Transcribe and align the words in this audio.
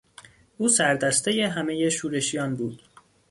او 0.57 0.69
سردستهی 0.69 1.41
همهی 1.43 1.91
شورشیان 1.91 2.55
بود. 2.55 2.81